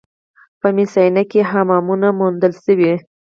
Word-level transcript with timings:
په 0.59 0.67
مس 0.75 0.93
عینک 1.01 1.27
کې 1.31 1.41
حمامونه 1.51 2.07
موندل 2.19 2.53
شوي 2.63 2.93